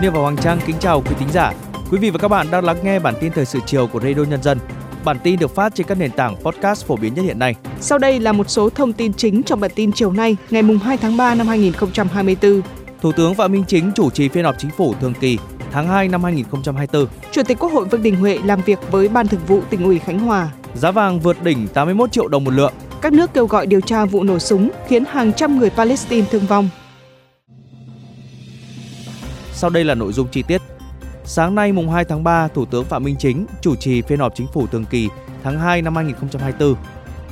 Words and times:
Tuấn 0.00 0.04
Hiệp 0.04 0.14
và 0.14 0.20
Hoàng 0.20 0.36
Trang 0.36 0.60
kính 0.66 0.76
chào 0.80 1.00
quý 1.00 1.14
thính 1.18 1.28
giả. 1.32 1.52
Quý 1.90 1.98
vị 1.98 2.10
và 2.10 2.18
các 2.18 2.28
bạn 2.28 2.46
đang 2.50 2.64
lắng 2.64 2.76
nghe 2.82 2.98
bản 2.98 3.14
tin 3.20 3.32
thời 3.32 3.44
sự 3.44 3.58
chiều 3.66 3.86
của 3.86 4.00
Radio 4.00 4.24
Nhân 4.24 4.42
dân. 4.42 4.58
Bản 5.04 5.18
tin 5.22 5.38
được 5.38 5.54
phát 5.54 5.74
trên 5.74 5.86
các 5.86 5.98
nền 5.98 6.10
tảng 6.10 6.36
podcast 6.36 6.86
phổ 6.86 6.96
biến 6.96 7.14
nhất 7.14 7.22
hiện 7.22 7.38
nay. 7.38 7.54
Sau 7.80 7.98
đây 7.98 8.20
là 8.20 8.32
một 8.32 8.50
số 8.50 8.70
thông 8.70 8.92
tin 8.92 9.12
chính 9.12 9.42
trong 9.42 9.60
bản 9.60 9.70
tin 9.74 9.92
chiều 9.92 10.12
nay, 10.12 10.36
ngày 10.50 10.62
2 10.82 10.96
tháng 10.96 11.16
3 11.16 11.34
năm 11.34 11.48
2024. 11.48 12.62
Thủ 13.00 13.12
tướng 13.12 13.34
Phạm 13.34 13.52
Minh 13.52 13.64
Chính 13.68 13.92
chủ 13.94 14.10
trì 14.10 14.28
phiên 14.28 14.44
họp 14.44 14.58
chính 14.58 14.70
phủ 14.70 14.94
thường 15.00 15.14
kỳ 15.20 15.38
tháng 15.72 15.88
2 15.88 16.08
năm 16.08 16.24
2024. 16.24 17.06
Chủ 17.32 17.42
tịch 17.42 17.58
Quốc 17.58 17.72
hội 17.72 17.84
Vương 17.84 18.02
Đình 18.02 18.16
Huệ 18.16 18.38
làm 18.44 18.60
việc 18.62 18.78
với 18.90 19.08
Ban 19.08 19.28
Thường 19.28 19.40
vụ 19.46 19.60
tỉnh 19.70 19.84
ủy 19.84 19.98
Khánh 19.98 20.18
Hòa. 20.18 20.48
Giá 20.74 20.90
vàng 20.90 21.20
vượt 21.20 21.42
đỉnh 21.42 21.68
81 21.68 22.12
triệu 22.12 22.28
đồng 22.28 22.44
một 22.44 22.54
lượng. 22.54 22.72
Các 23.00 23.12
nước 23.12 23.30
kêu 23.34 23.46
gọi 23.46 23.66
điều 23.66 23.80
tra 23.80 24.04
vụ 24.04 24.22
nổ 24.22 24.38
súng 24.38 24.70
khiến 24.88 25.04
hàng 25.04 25.32
trăm 25.32 25.58
người 25.58 25.70
Palestine 25.70 26.26
thương 26.30 26.46
vong. 26.46 26.68
Sau 29.60 29.70
đây 29.70 29.84
là 29.84 29.94
nội 29.94 30.12
dung 30.12 30.28
chi 30.28 30.42
tiết. 30.42 30.62
Sáng 31.24 31.54
nay 31.54 31.72
mùng 31.72 31.90
2 31.90 32.04
tháng 32.04 32.24
3, 32.24 32.48
Thủ 32.48 32.64
tướng 32.64 32.84
Phạm 32.84 33.04
Minh 33.04 33.16
Chính 33.18 33.46
chủ 33.60 33.76
trì 33.76 34.02
phiên 34.02 34.18
họp 34.18 34.34
chính 34.34 34.46
phủ 34.46 34.66
thường 34.66 34.84
kỳ 34.84 35.08
tháng 35.42 35.58
2 35.58 35.82
năm 35.82 35.96
2024. 35.96 36.74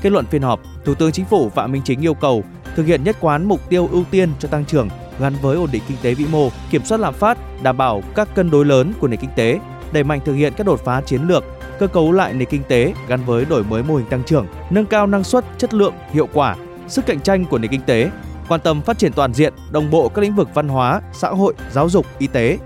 Kết 0.03 0.13
luận 0.13 0.27
phiên 0.27 0.43
họp, 0.43 0.61
Thủ 0.85 0.95
tướng 0.95 1.13
Chính 1.13 1.25
phủ 1.25 1.49
Phạm 1.49 1.73
Minh 1.73 1.83
Chính 1.85 2.01
yêu 2.01 2.15
cầu 2.15 2.45
thực 2.77 2.87
hiện 2.87 3.05
nhất 3.05 3.17
quán 3.21 3.45
mục 3.45 3.69
tiêu 3.69 3.89
ưu 3.93 4.05
tiên 4.11 4.31
cho 4.39 4.49
tăng 4.49 4.65
trưởng 4.65 4.89
gắn 5.21 5.35
với 5.43 5.57
ổn 5.57 5.69
định 5.73 5.83
kinh 5.89 5.97
tế 6.03 6.15
vĩ 6.15 6.25
mô, 6.33 6.49
kiểm 6.71 6.85
soát 6.85 7.01
lạm 7.01 7.15
phát, 7.15 7.39
đảm 7.63 7.77
bảo 7.77 8.03
các 8.15 8.35
cân 8.35 8.51
đối 8.51 8.65
lớn 8.65 8.93
của 9.01 9.09
nền 9.09 9.21
kinh 9.21 9.31
tế, 9.37 9.61
đẩy 9.93 10.05
mạnh 10.05 10.21
thực 10.25 10.35
hiện 10.35 10.53
các 10.57 10.67
đột 10.67 10.81
phá 10.85 11.01
chiến 11.01 11.23
lược, 11.23 11.45
cơ 11.79 11.87
cấu 11.87 12.13
lại 12.13 12.33
nền 12.33 12.49
kinh 12.49 12.63
tế 12.69 12.95
gắn 13.09 13.25
với 13.25 13.45
đổi 13.45 13.65
mới 13.65 13.83
mô 13.83 13.97
hình 13.97 14.07
tăng 14.11 14.25
trưởng, 14.25 14.47
nâng 14.71 14.87
cao 14.87 15.07
năng 15.07 15.25
suất, 15.25 15.45
chất 15.59 15.75
lượng, 15.75 15.95
hiệu 16.13 16.29
quả, 16.33 16.57
sức 16.89 17.07
cạnh 17.07 17.21
tranh 17.21 17.45
của 17.45 17.59
nền 17.59 17.71
kinh 17.71 17.83
tế, 17.87 18.11
quan 18.49 18.61
tâm 18.61 18.83
phát 18.83 18.99
triển 18.99 19.13
toàn 19.13 19.35
diện, 19.35 19.53
đồng 19.71 19.91
bộ 19.91 20.09
các 20.09 20.23
lĩnh 20.23 20.37
vực 20.37 20.49
văn 20.55 20.69
hóa, 20.69 21.01
xã 21.13 21.29
hội, 21.29 21.55
giáo 21.73 21.89
dục, 21.89 22.07
y 22.19 22.27
tế, 22.27 22.59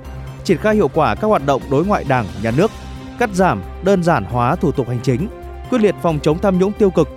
triển 0.45 0.59
khai 0.59 0.75
hiệu 0.75 0.89
quả 0.89 1.15
các 1.15 1.29
hoạt 1.29 1.47
động 1.47 1.63
đối 1.71 1.85
ngoại 1.85 2.05
Đảng, 2.09 2.27
nhà 2.43 2.51
nước, 2.51 2.71
cắt 3.19 3.31
giảm, 3.35 3.63
đơn 3.85 4.03
giản 4.03 4.25
hóa 4.25 4.57
thủ 4.57 4.73
tục 4.73 4.89
hành 4.89 5.01
chính, 5.03 5.29
quyết 5.71 5.81
liệt 5.81 5.95
phòng 6.03 6.19
chống 6.23 6.39
tham 6.39 6.59
nhũng 6.59 6.73
tiêu 6.73 6.91
cực, 6.91 7.09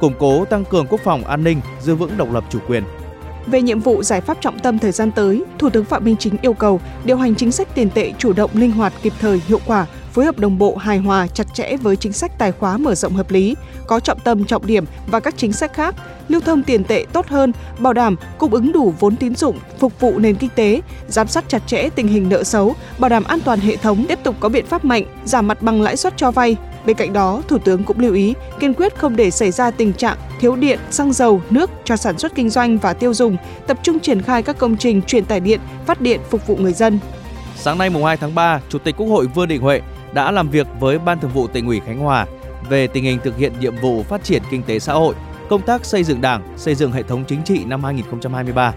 củng 0.00 0.14
cố 0.18 0.44
tăng 0.44 0.64
cường 0.64 0.86
quốc 0.86 1.00
phòng 1.04 1.24
an 1.24 1.44
ninh, 1.44 1.60
giữ 1.80 1.94
vững 1.94 2.16
độc 2.16 2.32
lập 2.32 2.44
chủ 2.50 2.58
quyền. 2.68 2.84
Về 3.46 3.62
nhiệm 3.62 3.80
vụ 3.80 4.02
giải 4.02 4.20
pháp 4.20 4.38
trọng 4.40 4.58
tâm 4.58 4.78
thời 4.78 4.92
gian 4.92 5.10
tới, 5.10 5.44
Thủ 5.58 5.70
tướng 5.70 5.84
Phạm 5.84 6.04
Minh 6.04 6.16
Chính 6.18 6.36
yêu 6.42 6.52
cầu 6.52 6.80
điều 7.04 7.16
hành 7.16 7.34
chính 7.34 7.52
sách 7.52 7.68
tiền 7.74 7.90
tệ 7.90 8.12
chủ 8.18 8.32
động, 8.32 8.50
linh 8.54 8.70
hoạt, 8.70 8.92
kịp 9.02 9.12
thời, 9.20 9.40
hiệu 9.46 9.60
quả, 9.66 9.86
phối 10.14 10.24
hợp 10.24 10.38
đồng 10.38 10.58
bộ, 10.58 10.76
hài 10.76 10.98
hòa, 10.98 11.26
chặt 11.26 11.54
chẽ 11.54 11.76
với 11.76 11.96
chính 11.96 12.12
sách 12.12 12.38
tài 12.38 12.52
khóa 12.52 12.76
mở 12.76 12.94
rộng 12.94 13.12
hợp 13.12 13.30
lý, 13.30 13.56
có 13.86 14.00
trọng 14.00 14.20
tâm, 14.20 14.44
trọng 14.44 14.66
điểm 14.66 14.84
và 15.06 15.20
các 15.20 15.34
chính 15.36 15.52
sách 15.52 15.74
khác, 15.74 15.94
lưu 16.28 16.40
thông 16.40 16.62
tiền 16.62 16.84
tệ 16.84 17.04
tốt 17.12 17.28
hơn, 17.28 17.52
bảo 17.78 17.92
đảm 17.92 18.16
cung 18.38 18.54
ứng 18.54 18.72
đủ 18.72 18.94
vốn 19.00 19.16
tín 19.16 19.34
dụng 19.34 19.58
phục 19.78 20.00
vụ 20.00 20.18
nền 20.18 20.34
kinh 20.34 20.50
tế, 20.54 20.80
giám 21.08 21.28
sát 21.28 21.44
chặt 21.48 21.62
chẽ 21.66 21.88
tình 21.94 22.08
hình 22.08 22.28
nợ 22.28 22.44
xấu, 22.44 22.74
bảo 22.98 23.08
đảm 23.08 23.24
an 23.24 23.40
toàn 23.44 23.60
hệ 23.60 23.76
thống, 23.76 24.04
tiếp 24.08 24.18
tục 24.22 24.36
có 24.40 24.48
biện 24.48 24.66
pháp 24.66 24.84
mạnh, 24.84 25.04
giảm 25.24 25.48
mặt 25.48 25.62
bằng 25.62 25.82
lãi 25.82 25.96
suất 25.96 26.16
cho 26.16 26.30
vay, 26.30 26.56
Bên 26.86 26.96
cạnh 26.96 27.12
đó, 27.12 27.42
Thủ 27.48 27.58
tướng 27.58 27.84
cũng 27.84 27.98
lưu 27.98 28.14
ý 28.14 28.34
kiên 28.60 28.74
quyết 28.74 28.96
không 28.96 29.16
để 29.16 29.30
xảy 29.30 29.50
ra 29.50 29.70
tình 29.70 29.92
trạng 29.92 30.18
thiếu 30.40 30.56
điện, 30.56 30.78
xăng 30.90 31.12
dầu, 31.12 31.42
nước 31.50 31.70
cho 31.84 31.96
sản 31.96 32.18
xuất 32.18 32.34
kinh 32.34 32.50
doanh 32.50 32.78
và 32.78 32.92
tiêu 32.92 33.14
dùng, 33.14 33.36
tập 33.66 33.78
trung 33.82 34.00
triển 34.00 34.22
khai 34.22 34.42
các 34.42 34.58
công 34.58 34.76
trình 34.76 35.02
truyền 35.02 35.24
tải 35.24 35.40
điện, 35.40 35.60
phát 35.86 36.00
điện 36.00 36.20
phục 36.30 36.46
vụ 36.46 36.56
người 36.56 36.72
dân. 36.72 36.98
Sáng 37.56 37.78
nay 37.78 37.90
mùng 37.90 38.04
2 38.04 38.16
tháng 38.16 38.34
3, 38.34 38.60
Chủ 38.68 38.78
tịch 38.78 38.96
Quốc 38.96 39.06
hội 39.06 39.26
Vương 39.26 39.48
Đình 39.48 39.60
Huệ 39.60 39.80
đã 40.14 40.30
làm 40.30 40.48
việc 40.48 40.66
với 40.80 40.98
Ban 40.98 41.20
Thường 41.20 41.30
vụ 41.34 41.46
tỉnh 41.46 41.66
ủy 41.66 41.80
Khánh 41.80 41.98
Hòa 41.98 42.26
về 42.68 42.86
tình 42.86 43.04
hình 43.04 43.18
thực 43.24 43.36
hiện 43.36 43.52
nhiệm 43.60 43.76
vụ 43.76 44.02
phát 44.02 44.24
triển 44.24 44.42
kinh 44.50 44.62
tế 44.62 44.78
xã 44.78 44.92
hội, 44.92 45.14
công 45.48 45.62
tác 45.62 45.84
xây 45.84 46.04
dựng 46.04 46.20
Đảng, 46.20 46.54
xây 46.56 46.74
dựng 46.74 46.92
hệ 46.92 47.02
thống 47.02 47.24
chính 47.28 47.42
trị 47.42 47.64
năm 47.64 47.84
2023, 47.84 48.74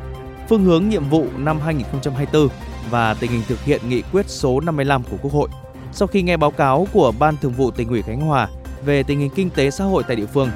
phương 0.50 0.64
hướng 0.64 0.90
nhiệm 0.90 1.10
vụ 1.10 1.26
năm 1.38 1.60
2024 1.60 2.48
và 2.90 3.14
tình 3.14 3.32
hình 3.32 3.42
thực 3.48 3.64
hiện 3.64 3.82
nghị 3.90 4.02
quyết 4.12 4.30
số 4.30 4.60
55 4.60 5.04
của 5.12 5.18
Quốc 5.22 5.34
hội. 5.34 5.50
Sau 5.92 6.08
khi 6.08 6.22
nghe 6.22 6.38
báo 6.38 6.52
cáo 6.52 6.88
của 6.94 7.14
Ban 7.20 7.38
Thường 7.38 7.54
vụ 7.54 7.72
tỉnh 7.72 7.90
ủy 7.90 8.02
Khánh 8.02 8.22
Hòa 8.22 8.48
về 8.86 9.04
tình 9.04 9.20
hình 9.20 9.30
kinh 9.36 9.50
tế 9.50 9.72
xã 9.72 9.84
hội 9.84 10.04
tại 10.08 10.16
địa 10.16 10.26
phương, 10.26 10.50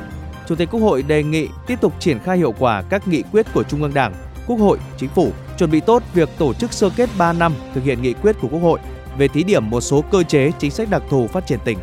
Chủ 0.48 0.56
tịch 0.56 0.70
Quốc 0.72 0.80
hội 0.80 1.04
đề 1.04 1.24
nghị 1.24 1.48
tiếp 1.68 1.82
tục 1.82 1.94
triển 2.00 2.20
khai 2.20 2.38
hiệu 2.38 2.54
quả 2.60 2.84
các 2.90 3.08
nghị 3.08 3.24
quyết 3.32 3.46
của 3.54 3.64
Trung 3.64 3.82
ương 3.82 3.94
Đảng, 3.94 4.14
Quốc 4.48 4.58
hội, 4.58 4.78
Chính 4.98 5.10
phủ, 5.10 5.32
chuẩn 5.58 5.72
bị 5.72 5.80
tốt 5.80 6.04
việc 6.14 6.30
tổ 6.38 6.54
chức 6.54 6.74
sơ 6.74 6.90
kết 6.96 7.10
3 7.18 7.34
năm 7.34 7.54
thực 7.74 7.84
hiện 7.84 8.02
nghị 8.02 8.14
quyết 8.14 8.36
của 8.42 8.48
Quốc 8.48 8.60
hội 8.60 8.80
về 9.18 9.28
thí 9.28 9.44
điểm 9.44 9.70
một 9.70 9.82
số 9.82 10.04
cơ 10.12 10.24
chế 10.24 10.52
chính 10.60 10.72
sách 10.72 10.90
đặc 10.90 11.04
thù 11.10 11.28
phát 11.28 11.48
triển 11.48 11.60
tỉnh 11.66 11.78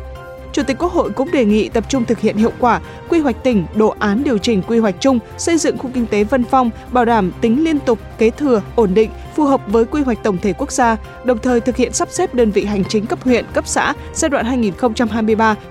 Chủ 0.53 0.63
tịch 0.63 0.77
Quốc 0.79 0.91
hội 0.91 1.11
cũng 1.11 1.31
đề 1.31 1.45
nghị 1.45 1.69
tập 1.69 1.83
trung 1.89 2.05
thực 2.05 2.19
hiện 2.19 2.37
hiệu 2.37 2.51
quả 2.59 2.81
quy 3.09 3.19
hoạch 3.19 3.43
tỉnh, 3.43 3.65
đồ 3.75 3.95
án 3.99 4.23
điều 4.23 4.37
chỉnh 4.37 4.61
quy 4.67 4.79
hoạch 4.79 4.95
chung, 4.99 5.19
xây 5.37 5.57
dựng 5.57 5.77
khu 5.77 5.89
kinh 5.93 6.05
tế 6.05 6.23
Vân 6.23 6.43
Phong, 6.43 6.69
bảo 6.91 7.05
đảm 7.05 7.31
tính 7.41 7.63
liên 7.63 7.79
tục, 7.79 7.99
kế 8.17 8.29
thừa, 8.29 8.61
ổn 8.75 8.93
định, 8.93 9.09
phù 9.35 9.45
hợp 9.45 9.61
với 9.67 9.85
quy 9.85 10.01
hoạch 10.01 10.23
tổng 10.23 10.37
thể 10.37 10.53
quốc 10.53 10.71
gia, 10.71 10.97
đồng 11.23 11.37
thời 11.37 11.61
thực 11.61 11.75
hiện 11.75 11.93
sắp 11.93 12.07
xếp 12.11 12.33
đơn 12.33 12.51
vị 12.51 12.65
hành 12.65 12.83
chính 12.85 13.05
cấp 13.05 13.19
huyện, 13.23 13.45
cấp 13.53 13.67
xã 13.67 13.93
giai 14.13 14.29
đoạn 14.29 14.61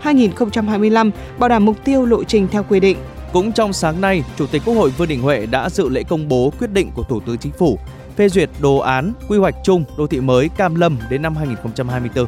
2023-2025, 0.03 1.11
bảo 1.39 1.49
đảm 1.49 1.65
mục 1.65 1.77
tiêu 1.85 2.07
lộ 2.07 2.25
trình 2.25 2.49
theo 2.51 2.65
quy 2.69 2.81
định. 2.81 2.97
Cũng 3.33 3.53
trong 3.53 3.73
sáng 3.73 4.01
nay, 4.01 4.25
Chủ 4.37 4.47
tịch 4.47 4.63
Quốc 4.65 4.75
hội 4.75 4.91
Vương 4.91 5.09
Đình 5.09 5.23
Huệ 5.23 5.47
đã 5.47 5.71
dự 5.71 5.89
lễ 5.89 6.03
công 6.03 6.29
bố 6.29 6.53
quyết 6.59 6.71
định 6.73 6.91
của 6.95 7.03
Thủ 7.03 7.21
tướng 7.21 7.39
Chính 7.39 7.53
phủ 7.53 7.79
phê 8.19 8.29
duyệt 8.29 8.51
đồ 8.61 8.79
án 8.79 9.13
quy 9.29 9.39
hoạch 9.39 9.55
chung 9.65 9.85
đô 9.99 10.07
thị 10.07 10.21
mới 10.21 10.49
Cam 10.49 10.75
Lâm 10.75 10.97
đến 11.11 11.23
năm 11.23 11.37
2024. 11.37 12.27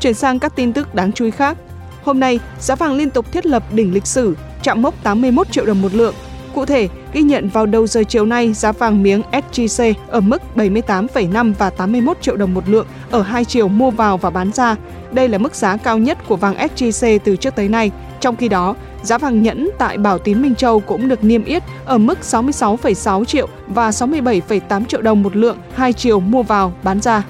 Chuyển 0.00 0.14
sang 0.14 0.38
các 0.38 0.56
tin 0.56 0.72
tức 0.72 0.94
đáng 0.94 1.12
chú 1.12 1.24
ý 1.24 1.30
khác. 1.30 1.58
Hôm 2.04 2.20
nay, 2.20 2.40
giá 2.58 2.74
vàng 2.74 2.92
liên 2.92 3.10
tục 3.10 3.32
thiết 3.32 3.46
lập 3.46 3.62
đỉnh 3.72 3.94
lịch 3.94 4.06
sử, 4.06 4.36
chạm 4.62 4.82
mốc 4.82 5.02
81 5.02 5.50
triệu 5.50 5.66
đồng 5.66 5.82
một 5.82 5.94
lượng. 5.94 6.14
Cụ 6.54 6.64
thể, 6.64 6.88
ghi 7.12 7.22
nhận 7.22 7.48
vào 7.48 7.66
đầu 7.66 7.86
giờ 7.86 8.02
chiều 8.08 8.26
nay, 8.26 8.52
giá 8.52 8.72
vàng 8.72 9.02
miếng 9.02 9.22
SJC 9.32 9.94
ở 10.08 10.20
mức 10.20 10.42
78,5 10.56 11.54
và 11.58 11.70
81 11.70 12.16
triệu 12.20 12.36
đồng 12.36 12.54
một 12.54 12.68
lượng 12.68 12.86
ở 13.10 13.22
hai 13.22 13.44
chiều 13.44 13.68
mua 13.68 13.90
vào 13.90 14.16
và 14.16 14.30
bán 14.30 14.52
ra. 14.52 14.76
Đây 15.12 15.28
là 15.28 15.38
mức 15.38 15.54
giá 15.54 15.76
cao 15.76 15.98
nhất 15.98 16.18
của 16.28 16.36
vàng 16.36 16.56
SJC 16.56 17.18
từ 17.24 17.36
trước 17.36 17.54
tới 17.54 17.68
nay. 17.68 17.90
Trong 18.20 18.36
khi 18.36 18.48
đó, 18.48 18.74
giá 19.02 19.18
vàng 19.18 19.42
nhẫn 19.42 19.70
tại 19.78 19.98
Bảo 19.98 20.18
Tín 20.18 20.42
Minh 20.42 20.54
Châu 20.54 20.80
cũng 20.80 21.08
được 21.08 21.24
niêm 21.24 21.44
yết 21.44 21.62
ở 21.84 21.98
mức 21.98 22.18
66,6 22.22 23.24
triệu 23.24 23.48
và 23.68 23.90
67,8 23.90 24.84
triệu 24.84 25.02
đồng 25.02 25.22
một 25.22 25.36
lượng 25.36 25.58
hai 25.74 25.92
chiều 25.92 26.20
mua 26.20 26.42
vào 26.42 26.72
bán 26.82 27.00
ra. 27.00 27.22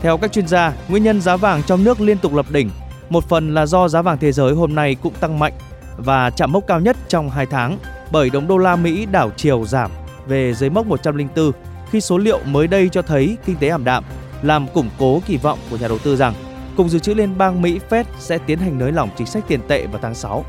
Theo 0.00 0.18
các 0.18 0.32
chuyên 0.32 0.48
gia, 0.48 0.72
nguyên 0.88 1.02
nhân 1.02 1.20
giá 1.20 1.36
vàng 1.36 1.62
trong 1.62 1.84
nước 1.84 2.00
liên 2.00 2.18
tục 2.18 2.34
lập 2.34 2.46
đỉnh, 2.50 2.70
một 3.08 3.24
phần 3.28 3.54
là 3.54 3.66
do 3.66 3.88
giá 3.88 4.02
vàng 4.02 4.18
thế 4.18 4.32
giới 4.32 4.52
hôm 4.52 4.74
nay 4.74 4.96
cũng 5.02 5.14
tăng 5.20 5.38
mạnh 5.38 5.52
và 5.96 6.30
chạm 6.30 6.52
mốc 6.52 6.66
cao 6.66 6.80
nhất 6.80 6.96
trong 7.08 7.30
2 7.30 7.46
tháng 7.46 7.78
bởi 8.10 8.30
đồng 8.30 8.48
đô 8.48 8.58
la 8.58 8.76
Mỹ 8.76 9.06
đảo 9.12 9.30
chiều 9.36 9.64
giảm 9.64 9.90
về 10.26 10.54
dưới 10.54 10.70
mốc 10.70 10.86
104 10.86 11.52
khi 11.90 12.00
số 12.00 12.18
liệu 12.18 12.38
mới 12.44 12.66
đây 12.66 12.88
cho 12.88 13.02
thấy 13.02 13.36
kinh 13.46 13.56
tế 13.56 13.68
ảm 13.68 13.84
đạm, 13.84 14.04
làm 14.42 14.66
củng 14.68 14.90
cố 14.98 15.20
kỳ 15.26 15.36
vọng 15.36 15.58
của 15.70 15.76
nhà 15.76 15.88
đầu 15.88 15.98
tư 15.98 16.16
rằng 16.16 16.34
Cục 16.76 16.88
Dự 16.88 16.98
trữ 16.98 17.14
Liên 17.14 17.38
bang 17.38 17.62
Mỹ 17.62 17.80
Fed 17.90 18.04
sẽ 18.18 18.38
tiến 18.38 18.58
hành 18.58 18.78
nới 18.78 18.92
lỏng 18.92 19.08
chính 19.18 19.26
sách 19.26 19.44
tiền 19.48 19.60
tệ 19.68 19.86
vào 19.86 19.98
tháng 20.02 20.14
6. 20.14 20.44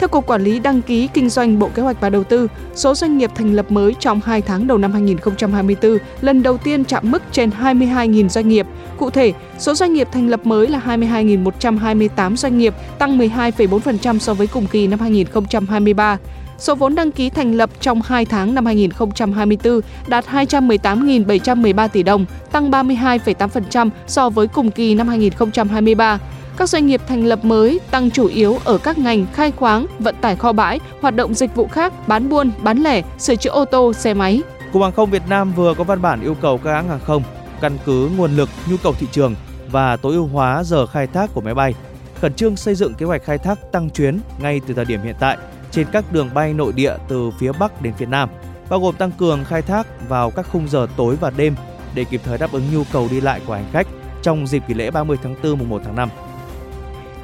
Theo 0.00 0.08
Cục 0.08 0.26
Quản 0.26 0.42
lý 0.42 0.58
Đăng 0.58 0.82
ký 0.82 1.08
Kinh 1.14 1.30
doanh 1.30 1.58
Bộ 1.58 1.70
Kế 1.74 1.82
hoạch 1.82 2.00
và 2.00 2.10
Đầu 2.10 2.24
tư, 2.24 2.48
số 2.74 2.94
doanh 2.94 3.18
nghiệp 3.18 3.30
thành 3.34 3.54
lập 3.54 3.70
mới 3.70 3.94
trong 4.00 4.20
2 4.24 4.42
tháng 4.42 4.66
đầu 4.66 4.78
năm 4.78 4.92
2024 4.92 5.98
lần 6.20 6.42
đầu 6.42 6.58
tiên 6.58 6.84
chạm 6.84 7.10
mức 7.10 7.22
trên 7.32 7.50
22.000 7.50 8.28
doanh 8.28 8.48
nghiệp. 8.48 8.66
Cụ 8.98 9.10
thể, 9.10 9.32
số 9.58 9.74
doanh 9.74 9.92
nghiệp 9.92 10.08
thành 10.12 10.28
lập 10.28 10.46
mới 10.46 10.68
là 10.68 10.80
22.128 10.86 12.36
doanh 12.36 12.58
nghiệp, 12.58 12.74
tăng 12.98 13.18
12,4% 13.18 14.18
so 14.18 14.34
với 14.34 14.46
cùng 14.46 14.66
kỳ 14.66 14.86
năm 14.86 15.00
2023. 15.00 16.18
Số 16.60 16.74
vốn 16.74 16.94
đăng 16.94 17.12
ký 17.12 17.30
thành 17.30 17.54
lập 17.54 17.70
trong 17.80 18.02
2 18.02 18.24
tháng 18.24 18.54
năm 18.54 18.66
2024 18.66 19.80
đạt 20.06 20.24
218.713 20.26 21.88
tỷ 21.88 22.02
đồng, 22.02 22.24
tăng 22.52 22.70
32,8% 22.70 23.90
so 24.06 24.30
với 24.30 24.46
cùng 24.46 24.70
kỳ 24.70 24.94
năm 24.94 25.08
2023. 25.08 26.18
Các 26.56 26.68
doanh 26.68 26.86
nghiệp 26.86 27.00
thành 27.08 27.24
lập 27.24 27.44
mới 27.44 27.80
tăng 27.90 28.10
chủ 28.10 28.26
yếu 28.26 28.58
ở 28.64 28.78
các 28.78 28.98
ngành 28.98 29.26
khai 29.32 29.50
khoáng, 29.50 29.86
vận 29.98 30.14
tải 30.20 30.36
kho 30.36 30.52
bãi, 30.52 30.80
hoạt 31.00 31.16
động 31.16 31.34
dịch 31.34 31.54
vụ 31.54 31.66
khác, 31.66 32.08
bán 32.08 32.28
buôn, 32.28 32.50
bán 32.62 32.78
lẻ, 32.78 33.02
sửa 33.18 33.36
chữa 33.36 33.50
ô 33.50 33.64
tô, 33.64 33.92
xe 33.92 34.14
máy. 34.14 34.42
Cục 34.72 34.82
Hàng 34.82 34.92
không 34.92 35.10
Việt 35.10 35.22
Nam 35.28 35.52
vừa 35.52 35.74
có 35.74 35.84
văn 35.84 36.02
bản 36.02 36.20
yêu 36.20 36.36
cầu 36.40 36.58
các 36.58 36.72
hãng 36.72 36.88
hàng 36.88 37.00
không 37.04 37.22
căn 37.60 37.78
cứ 37.86 38.10
nguồn 38.16 38.36
lực, 38.36 38.48
nhu 38.70 38.76
cầu 38.82 38.94
thị 39.00 39.06
trường 39.12 39.34
và 39.70 39.96
tối 39.96 40.14
ưu 40.14 40.26
hóa 40.26 40.62
giờ 40.64 40.86
khai 40.86 41.06
thác 41.06 41.34
của 41.34 41.40
máy 41.40 41.54
bay, 41.54 41.74
khẩn 42.20 42.34
trương 42.34 42.56
xây 42.56 42.74
dựng 42.74 42.94
kế 42.94 43.06
hoạch 43.06 43.24
khai 43.24 43.38
thác 43.38 43.72
tăng 43.72 43.90
chuyến 43.90 44.20
ngay 44.42 44.60
từ 44.66 44.74
thời 44.74 44.84
điểm 44.84 45.02
hiện 45.02 45.16
tại 45.20 45.36
trên 45.70 45.86
các 45.92 46.12
đường 46.12 46.30
bay 46.34 46.54
nội 46.54 46.72
địa 46.72 46.94
từ 47.08 47.30
phía 47.38 47.52
Bắc 47.52 47.82
đến 47.82 47.92
phía 47.98 48.06
Nam, 48.06 48.28
bao 48.68 48.80
gồm 48.80 48.94
tăng 48.94 49.12
cường 49.12 49.44
khai 49.44 49.62
thác 49.62 49.86
vào 50.08 50.30
các 50.30 50.46
khung 50.52 50.68
giờ 50.68 50.86
tối 50.96 51.16
và 51.20 51.30
đêm 51.30 51.54
để 51.94 52.04
kịp 52.04 52.20
thời 52.24 52.38
đáp 52.38 52.52
ứng 52.52 52.62
nhu 52.72 52.82
cầu 52.92 53.08
đi 53.10 53.20
lại 53.20 53.40
của 53.46 53.54
hành 53.54 53.68
khách 53.72 53.86
trong 54.22 54.46
dịp 54.46 54.62
nghỉ 54.68 54.74
lễ 54.74 54.90
30 54.90 55.16
tháng 55.22 55.34
4 55.42 55.58
mùng 55.58 55.68
1 55.68 55.82
tháng 55.84 55.96
5. 55.96 56.08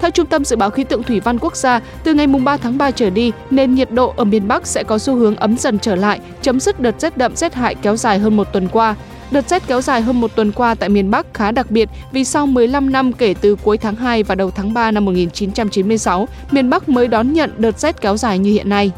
Theo 0.01 0.11
Trung 0.11 0.27
tâm 0.27 0.45
Dự 0.45 0.57
báo 0.57 0.71
Khí 0.71 0.85
tượng 0.85 1.03
Thủy 1.03 1.21
văn 1.21 1.39
Quốc 1.39 1.57
gia, 1.57 1.81
từ 2.05 2.15
ngày 2.15 2.27
3 2.27 2.57
tháng 2.57 2.79
3 2.79 2.91
trở 2.91 3.11
đi, 3.11 3.33
nền 3.51 3.75
nhiệt 3.75 3.91
độ 3.91 4.15
ở 4.17 4.25
miền 4.25 4.49
Bắc 4.49 4.67
sẽ 4.67 4.83
có 4.85 4.99
xu 4.99 5.17
hướng 5.17 5.37
ấm 5.37 5.59
dần 5.59 5.79
trở 5.79 5.95
lại, 5.95 6.21
chấm 6.43 6.61
dứt 6.61 6.81
đợt 6.81 7.01
rét 7.01 7.17
đậm 7.17 7.37
rét 7.37 7.55
hại 7.55 7.75
kéo 7.75 7.97
dài 7.97 8.19
hơn 8.19 8.37
một 8.37 8.53
tuần 8.53 8.69
qua. 8.69 8.95
Đợt 9.31 9.49
rét 9.49 9.63
kéo 9.67 9.81
dài 9.81 10.03
hơn 10.03 10.21
một 10.21 10.35
tuần 10.35 10.53
qua 10.53 10.75
tại 10.75 10.89
miền 10.89 11.11
Bắc 11.11 11.35
khá 11.35 11.51
đặc 11.51 11.71
biệt 11.71 11.89
vì 12.13 12.25
sau 12.25 12.47
15 12.47 12.93
năm 12.93 13.13
kể 13.13 13.35
từ 13.41 13.57
cuối 13.57 13.79
tháng 13.79 13.97
2 13.97 14.23
và 14.23 14.35
đầu 14.35 14.51
tháng 14.51 14.75
3 14.75 14.91
năm 14.91 15.05
1996, 15.05 16.29
miền 16.51 16.71
Bắc 16.71 16.89
mới 16.89 17.09
đón 17.09 17.33
nhận 17.33 17.53
đợt 17.57 17.79
rét 17.79 18.01
kéo 18.01 18.17
dài 18.17 18.39
như 18.39 18.53
hiện 18.53 18.69
nay. 18.69 18.93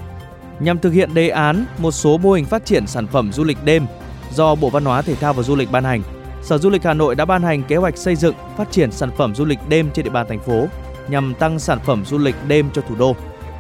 Nhằm 0.61 0.79
thực 0.79 0.91
hiện 0.91 1.15
đề 1.15 1.29
án 1.29 1.65
một 1.79 1.91
số 1.91 2.19
mô 2.19 2.33
hình 2.33 2.45
phát 2.45 2.65
triển 2.65 2.87
sản 2.87 3.07
phẩm 3.07 3.33
du 3.33 3.45
lịch 3.45 3.65
đêm 3.65 3.87
do 4.35 4.55
Bộ 4.55 4.71
Văn 4.71 4.85
hóa 4.85 5.03
Thể 5.03 5.15
thao 5.15 5.33
và 5.33 5.43
Du 5.43 5.57
lịch 5.57 5.71
ban 5.73 5.85
hành, 5.85 6.03
Sở 6.43 6.59
Du 6.59 6.71
lịch 6.71 6.85
Hà 6.85 6.95
Nội 6.95 7.15
đã 7.15 7.25
ban 7.25 7.43
hành 7.43 7.63
kế 7.63 7.77
hoạch 7.77 7.97
xây 7.97 8.17
dựng, 8.17 8.35
phát 8.57 8.71
triển 8.71 8.93
sản 8.93 9.11
phẩm 9.17 9.35
du 9.35 9.45
lịch 9.45 9.59
đêm 9.69 9.91
trên 9.95 10.05
địa 10.05 10.11
bàn 10.11 10.27
thành 10.29 10.41
phố 10.41 10.67
nhằm 11.09 11.35
tăng 11.35 11.59
sản 11.59 11.79
phẩm 11.85 12.05
du 12.07 12.19
lịch 12.19 12.35
đêm 12.49 12.71
cho 12.75 12.83
thủ 12.83 12.95
đô. 12.95 13.17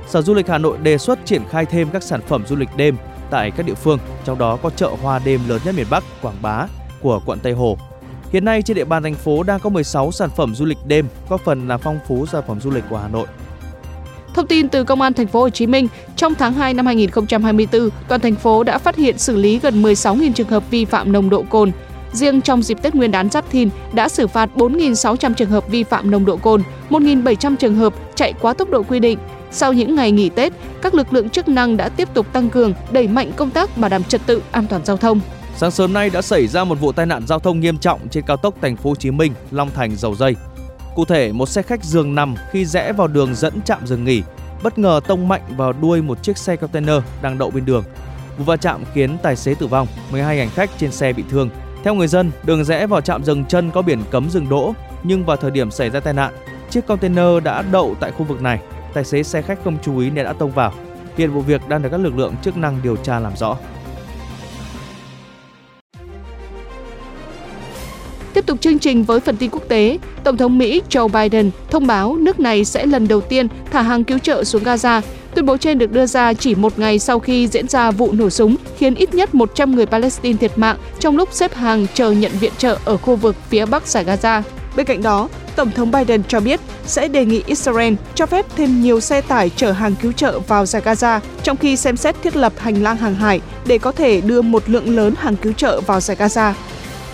Sở 0.08 0.22
Du 0.22 0.34
lịch 0.34 0.48
Hà 0.48 0.58
Nội 0.58 0.78
đề 0.82 0.98
xuất 0.98 1.18
triển 1.24 1.42
khai 1.50 1.66
thêm 1.66 1.88
các 1.92 2.02
sản 2.02 2.20
phẩm 2.28 2.46
du 2.46 2.56
lịch 2.56 2.68
đêm 2.76 2.96
tại 3.30 3.50
các 3.50 3.66
địa 3.66 3.74
phương, 3.74 3.98
trong 4.24 4.38
đó 4.38 4.58
có 4.62 4.70
chợ 4.70 4.90
hoa 5.02 5.18
đêm 5.24 5.40
lớn 5.48 5.60
nhất 5.64 5.74
miền 5.74 5.86
Bắc, 5.90 6.04
Quảng 6.22 6.36
Bá 6.42 6.66
của 7.00 7.20
quận 7.26 7.38
Tây 7.42 7.52
Hồ. 7.52 7.78
Hiện 8.32 8.44
nay 8.44 8.62
trên 8.62 8.76
địa 8.76 8.84
bàn 8.84 9.02
thành 9.02 9.14
phố 9.14 9.42
đang 9.42 9.60
có 9.60 9.70
16 9.70 10.12
sản 10.12 10.30
phẩm 10.36 10.54
du 10.54 10.64
lịch 10.64 10.78
đêm, 10.86 11.08
góp 11.28 11.40
phần 11.44 11.68
làm 11.68 11.80
phong 11.80 11.98
phú 12.08 12.26
sản 12.26 12.42
phẩm 12.46 12.60
du 12.60 12.70
lịch 12.70 12.84
của 12.90 12.98
Hà 12.98 13.08
Nội. 13.08 13.26
Thông 14.34 14.46
tin 14.46 14.68
từ 14.68 14.84
Công 14.84 15.00
an 15.00 15.12
thành 15.12 15.26
phố 15.26 15.40
Hồ 15.40 15.50
Chí 15.50 15.66
Minh, 15.66 15.88
trong 16.16 16.34
tháng 16.34 16.52
2 16.52 16.74
năm 16.74 16.86
2024, 16.86 17.88
toàn 18.08 18.20
thành 18.20 18.34
phố 18.34 18.62
đã 18.62 18.78
phát 18.78 18.96
hiện 18.96 19.18
xử 19.18 19.36
lý 19.36 19.58
gần 19.58 19.82
16.000 19.82 20.32
trường 20.32 20.48
hợp 20.48 20.70
vi 20.70 20.84
phạm 20.84 21.12
nồng 21.12 21.30
độ 21.30 21.44
cồn. 21.50 21.70
Riêng 22.12 22.40
trong 22.40 22.62
dịp 22.62 22.82
Tết 22.82 22.94
Nguyên 22.94 23.10
đán 23.10 23.30
Giáp 23.30 23.50
Thìn 23.50 23.68
đã 23.92 24.08
xử 24.08 24.26
phạt 24.26 24.50
4.600 24.56 25.34
trường 25.34 25.50
hợp 25.50 25.68
vi 25.68 25.84
phạm 25.84 26.10
nồng 26.10 26.24
độ 26.24 26.36
cồn, 26.36 26.62
1.700 26.90 27.56
trường 27.56 27.74
hợp 27.74 27.94
chạy 28.14 28.32
quá 28.40 28.54
tốc 28.54 28.70
độ 28.70 28.82
quy 28.82 29.00
định. 29.00 29.18
Sau 29.50 29.72
những 29.72 29.94
ngày 29.94 30.12
nghỉ 30.12 30.28
Tết, 30.28 30.52
các 30.82 30.94
lực 30.94 31.12
lượng 31.12 31.30
chức 31.30 31.48
năng 31.48 31.76
đã 31.76 31.88
tiếp 31.88 32.08
tục 32.14 32.26
tăng 32.32 32.50
cường, 32.50 32.72
đẩy 32.90 33.08
mạnh 33.08 33.32
công 33.36 33.50
tác 33.50 33.78
bảo 33.78 33.90
đảm 33.90 34.04
trật 34.04 34.20
tự 34.26 34.42
an 34.50 34.66
toàn 34.66 34.84
giao 34.84 34.96
thông. 34.96 35.20
Sáng 35.56 35.70
sớm 35.70 35.92
nay 35.92 36.10
đã 36.10 36.22
xảy 36.22 36.46
ra 36.46 36.64
một 36.64 36.80
vụ 36.80 36.92
tai 36.92 37.06
nạn 37.06 37.26
giao 37.26 37.38
thông 37.38 37.60
nghiêm 37.60 37.78
trọng 37.78 38.08
trên 38.08 38.24
cao 38.26 38.36
tốc 38.36 38.54
Thành 38.62 38.76
phố 38.76 38.90
Hồ 38.90 38.96
Chí 38.96 39.10
Minh, 39.10 39.32
Long 39.50 39.70
Thành, 39.70 39.96
Dầu 39.96 40.14
Dây. 40.14 40.36
Cụ 40.94 41.04
thể, 41.04 41.32
một 41.32 41.48
xe 41.48 41.62
khách 41.62 41.84
giường 41.84 42.14
nằm 42.14 42.34
khi 42.50 42.64
rẽ 42.64 42.92
vào 42.92 43.08
đường 43.08 43.34
dẫn 43.34 43.62
trạm 43.62 43.86
dừng 43.86 44.04
nghỉ, 44.04 44.22
bất 44.62 44.78
ngờ 44.78 45.00
tông 45.06 45.28
mạnh 45.28 45.42
vào 45.56 45.72
đuôi 45.72 46.02
một 46.02 46.22
chiếc 46.22 46.38
xe 46.38 46.56
container 46.56 46.96
đang 47.22 47.38
đậu 47.38 47.50
bên 47.50 47.64
đường. 47.64 47.84
Vụ 48.38 48.44
va 48.44 48.56
chạm 48.56 48.82
khiến 48.94 49.18
tài 49.22 49.36
xế 49.36 49.54
tử 49.54 49.66
vong, 49.66 49.86
12 50.10 50.38
hành 50.38 50.50
khách 50.50 50.70
trên 50.78 50.92
xe 50.92 51.12
bị 51.12 51.24
thương. 51.30 51.50
Theo 51.84 51.94
người 51.94 52.08
dân, 52.08 52.30
đường 52.44 52.64
rẽ 52.64 52.86
vào 52.86 53.00
trạm 53.00 53.24
dừng 53.24 53.44
chân 53.44 53.70
có 53.70 53.82
biển 53.82 54.02
cấm 54.10 54.30
dừng 54.30 54.48
đỗ, 54.48 54.74
nhưng 55.02 55.24
vào 55.24 55.36
thời 55.36 55.50
điểm 55.50 55.70
xảy 55.70 55.90
ra 55.90 56.00
tai 56.00 56.14
nạn, 56.14 56.34
chiếc 56.70 56.86
container 56.86 57.42
đã 57.44 57.62
đậu 57.62 57.96
tại 58.00 58.12
khu 58.12 58.24
vực 58.24 58.42
này. 58.42 58.58
Tài 58.98 59.04
xế 59.04 59.22
xe 59.22 59.42
khách 59.42 59.58
không 59.64 59.78
chú 59.82 59.98
ý 59.98 60.10
nên 60.10 60.24
đã 60.24 60.32
tông 60.32 60.50
vào. 60.50 60.72
Hiện 61.16 61.30
vụ 61.30 61.40
việc 61.40 61.68
đang 61.68 61.82
được 61.82 61.88
các 61.92 62.00
lực 62.00 62.16
lượng 62.16 62.34
chức 62.42 62.56
năng 62.56 62.80
điều 62.82 62.96
tra 62.96 63.18
làm 63.18 63.32
rõ. 63.36 63.56
Tiếp 68.34 68.46
tục 68.46 68.60
chương 68.60 68.78
trình 68.78 69.02
với 69.02 69.20
phần 69.20 69.36
tin 69.36 69.50
quốc 69.50 69.62
tế, 69.68 69.98
Tổng 70.24 70.36
thống 70.36 70.58
Mỹ 70.58 70.82
Joe 70.90 71.08
Biden 71.08 71.50
thông 71.70 71.86
báo 71.86 72.16
nước 72.16 72.40
này 72.40 72.64
sẽ 72.64 72.86
lần 72.86 73.08
đầu 73.08 73.20
tiên 73.20 73.48
thả 73.70 73.82
hàng 73.82 74.04
cứu 74.04 74.18
trợ 74.18 74.44
xuống 74.44 74.62
Gaza. 74.62 75.00
Tuyên 75.34 75.46
bố 75.46 75.56
trên 75.56 75.78
được 75.78 75.92
đưa 75.92 76.06
ra 76.06 76.34
chỉ 76.34 76.54
một 76.54 76.78
ngày 76.78 76.98
sau 76.98 77.18
khi 77.18 77.48
diễn 77.48 77.68
ra 77.68 77.90
vụ 77.90 78.12
nổ 78.12 78.30
súng 78.30 78.56
khiến 78.78 78.94
ít 78.94 79.14
nhất 79.14 79.34
100 79.34 79.74
người 79.74 79.86
Palestine 79.86 80.38
thiệt 80.38 80.58
mạng 80.58 80.76
trong 80.98 81.16
lúc 81.16 81.28
xếp 81.32 81.54
hàng 81.54 81.86
chờ 81.94 82.10
nhận 82.10 82.32
viện 82.32 82.52
trợ 82.58 82.78
ở 82.84 82.96
khu 82.96 83.16
vực 83.16 83.36
phía 83.48 83.66
bắc 83.66 83.86
giải 83.86 84.04
Gaza. 84.04 84.42
Bên 84.76 84.86
cạnh 84.86 85.02
đó, 85.02 85.28
Tổng 85.58 85.70
thống 85.70 85.90
Biden 85.90 86.22
cho 86.28 86.40
biết 86.40 86.60
sẽ 86.86 87.08
đề 87.08 87.24
nghị 87.24 87.42
Israel 87.46 87.94
cho 88.14 88.26
phép 88.26 88.46
thêm 88.56 88.82
nhiều 88.82 89.00
xe 89.00 89.20
tải 89.20 89.50
chở 89.56 89.72
hàng 89.72 89.94
cứu 90.02 90.12
trợ 90.12 90.38
vào 90.38 90.66
giải 90.66 90.82
Gaza, 90.82 91.20
trong 91.42 91.56
khi 91.56 91.76
xem 91.76 91.96
xét 91.96 92.22
thiết 92.22 92.36
lập 92.36 92.52
hành 92.56 92.82
lang 92.82 92.96
hàng 92.96 93.14
hải 93.14 93.40
để 93.66 93.78
có 93.78 93.92
thể 93.92 94.20
đưa 94.20 94.42
một 94.42 94.62
lượng 94.66 94.96
lớn 94.96 95.14
hàng 95.18 95.36
cứu 95.36 95.52
trợ 95.52 95.80
vào 95.80 96.00
giải 96.00 96.16
Gaza. 96.16 96.52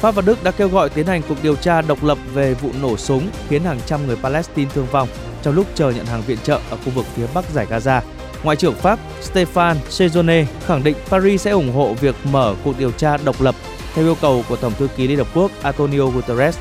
Pháp 0.01 0.15
và 0.15 0.23
Đức 0.23 0.45
đã 0.45 0.51
kêu 0.51 0.69
gọi 0.69 0.89
tiến 0.89 1.07
hành 1.07 1.23
cuộc 1.29 1.43
điều 1.43 1.57
tra 1.57 1.83
độc 1.83 2.05
lập 2.05 2.19
về 2.35 2.55
vụ 2.55 2.71
nổ 2.83 2.97
súng 2.97 3.29
khiến 3.49 3.65
hàng 3.65 3.81
trăm 3.87 4.07
người 4.07 4.17
Palestine 4.17 4.71
thương 4.75 4.87
vong 4.93 5.09
trong 5.43 5.55
lúc 5.55 5.67
chờ 5.75 5.91
nhận 5.91 6.07
hàng 6.07 6.23
viện 6.27 6.39
trợ 6.43 6.61
ở 6.71 6.77
khu 6.85 6.91
vực 6.95 7.07
phía 7.17 7.27
bắc 7.35 7.45
giải 7.55 7.67
Gaza. 7.71 8.01
Ngoại 8.43 8.57
trưởng 8.57 8.75
Pháp 8.75 8.99
Stéphane 9.23 9.81
Sejourné 9.91 10.45
khẳng 10.67 10.85
định 10.85 10.97
Paris 11.09 11.43
sẽ 11.43 11.51
ủng 11.51 11.73
hộ 11.73 11.95
việc 12.01 12.15
mở 12.33 12.55
cuộc 12.65 12.79
điều 12.79 12.91
tra 12.91 13.17
độc 13.17 13.41
lập 13.41 13.55
theo 13.95 14.05
yêu 14.05 14.17
cầu 14.21 14.45
của 14.49 14.57
Tổng 14.57 14.73
thư 14.79 14.89
ký 14.97 15.09
Liên 15.09 15.19
Hợp 15.19 15.29
Quốc 15.35 15.51
Antonio 15.63 16.07
Guterres. 16.07 16.59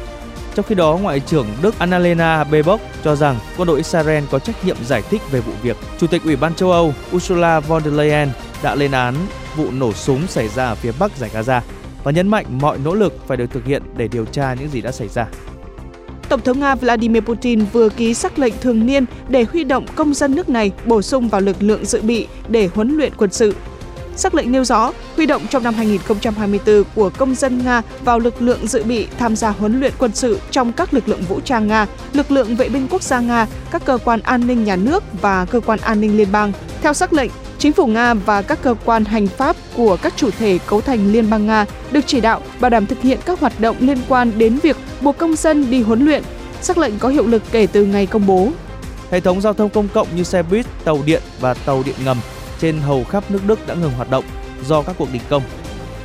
Trong 0.56 0.66
khi 0.66 0.76
đó, 0.76 0.98
Ngoại 1.02 1.20
trưởng 1.20 1.48
Đức 1.62 1.80
Annalena 1.80 2.44
Baerbock 2.44 2.84
cho 3.04 3.16
rằng 3.16 3.36
quân 3.58 3.68
đội 3.68 3.78
Israel 3.78 4.24
có 4.32 4.40
trách 4.40 4.66
nhiệm 4.66 4.78
giải 4.86 5.02
thích 5.10 5.22
về 5.32 5.40
vụ 5.40 5.52
việc. 5.64 5.78
Chủ 6.00 6.08
tịch 6.08 6.24
Ủy 6.24 6.36
ban 6.36 6.56
châu 6.56 6.72
Âu 6.72 6.94
Ursula 7.16 7.60
von 7.60 7.84
der 7.84 7.94
Leyen 7.94 8.30
đã 8.64 8.76
lên 8.76 8.92
án 8.92 9.16
vụ 9.56 9.72
nổ 9.72 9.94
súng 9.94 10.28
xảy 10.28 10.48
ra 10.48 10.66
ở 10.66 10.76
phía 10.76 10.92
bắc 11.00 11.18
giải 11.18 11.30
Gaza 11.34 11.62
và 12.04 12.12
nhấn 12.12 12.28
mạnh 12.28 12.46
mọi 12.62 12.78
nỗ 12.78 12.96
lực 12.96 13.28
phải 13.28 13.38
được 13.38 13.52
thực 13.52 13.66
hiện 13.66 13.84
để 13.98 14.08
điều 14.08 14.26
tra 14.26 14.54
những 14.54 14.70
gì 14.70 14.82
đã 14.82 14.92
xảy 14.92 15.08
ra. 15.08 15.28
Tổng 16.30 16.42
thống 16.42 16.60
Nga 16.60 16.76
Vladimir 16.76 17.24
Putin 17.24 17.66
vừa 17.66 17.90
ký 17.90 18.14
sắc 18.14 18.40
lệnh 18.40 18.54
thường 18.62 18.86
niên 18.86 19.06
để 19.28 19.46
huy 19.52 19.64
động 19.64 19.86
công 19.96 20.14
dân 20.14 20.36
nước 20.36 20.50
này 20.50 20.72
bổ 20.86 21.02
sung 21.02 21.30
vào 21.30 21.42
lực 21.42 21.56
lượng 21.60 21.86
dự 21.86 22.02
bị 22.02 22.28
để 22.48 22.70
huấn 22.76 22.98
luyện 22.98 23.14
quân 23.18 23.32
sự. 23.32 23.56
Sắc 24.16 24.36
lệnh 24.36 24.52
nêu 24.52 24.64
rõ, 24.64 24.92
huy 25.16 25.26
động 25.26 25.42
trong 25.50 25.64
năm 25.64 25.74
2024 25.74 26.84
của 26.96 27.10
công 27.18 27.36
dân 27.36 27.66
Nga 27.66 27.82
vào 28.06 28.20
lực 28.20 28.42
lượng 28.42 28.68
dự 28.68 28.84
bị 28.84 29.08
tham 29.18 29.36
gia 29.36 29.50
huấn 29.50 29.80
luyện 29.80 29.94
quân 29.98 30.12
sự 30.14 30.40
trong 30.52 30.72
các 30.72 30.94
lực 30.94 31.10
lượng 31.10 31.22
vũ 31.22 31.40
trang 31.40 31.68
Nga, 31.68 31.88
lực 32.14 32.32
lượng 32.32 32.56
vệ 32.56 32.70
binh 32.70 32.88
quốc 32.90 33.04
gia 33.04 33.20
Nga, 33.20 33.48
các 33.72 33.86
cơ 33.86 33.98
quan 34.06 34.22
an 34.22 34.48
ninh 34.48 34.64
nhà 34.64 34.76
nước 34.76 35.04
và 35.22 35.46
cơ 35.46 35.60
quan 35.60 35.80
an 35.80 36.02
ninh 36.02 36.18
liên 36.18 36.32
bang. 36.32 36.52
Theo 36.82 36.94
sắc 36.94 37.14
lệnh, 37.14 37.32
Chính 37.64 37.74
phủ 37.74 37.88
Nga 37.88 38.14
và 38.14 38.42
các 38.42 38.62
cơ 38.62 38.76
quan 38.86 39.06
hành 39.06 39.28
pháp 39.28 39.56
của 39.76 39.98
các 40.02 40.14
chủ 40.16 40.30
thể 40.40 40.60
cấu 40.68 40.82
thành 40.82 41.12
Liên 41.12 41.30
bang 41.30 41.48
Nga 41.48 41.66
được 41.92 42.02
chỉ 42.08 42.22
đạo 42.22 42.42
bảo 42.60 42.70
đảm 42.70 42.86
thực 42.86 43.02
hiện 43.02 43.20
các 43.26 43.40
hoạt 43.40 43.60
động 43.60 43.76
liên 43.80 43.98
quan 44.08 44.32
đến 44.38 44.60
việc 44.64 44.78
buộc 45.02 45.18
công 45.18 45.36
dân 45.36 45.72
đi 45.72 45.82
huấn 45.82 46.06
luyện. 46.06 46.24
Sắc 46.62 46.78
lệnh 46.78 47.00
có 47.00 47.10
hiệu 47.10 47.28
lực 47.28 47.44
kể 47.52 47.68
từ 47.68 47.86
ngày 47.86 48.06
công 48.06 48.28
bố. 48.28 48.50
Hệ 49.12 49.20
thống 49.20 49.42
giao 49.42 49.54
thông 49.54 49.70
công 49.70 49.88
cộng 49.88 50.08
như 50.16 50.24
xe 50.24 50.44
buýt, 50.44 50.66
tàu 50.84 51.00
điện 51.06 51.22
và 51.40 51.54
tàu 51.54 51.84
điện 51.86 51.96
ngầm 52.06 52.18
trên 52.60 52.78
hầu 52.78 53.04
khắp 53.04 53.32
nước 53.32 53.40
Đức 53.48 53.68
đã 53.68 53.76
ngừng 53.76 53.92
hoạt 53.92 54.10
động 54.10 54.24
do 54.66 54.82
các 54.82 54.96
cuộc 55.00 55.12
đình 55.14 55.22
công. 55.30 55.44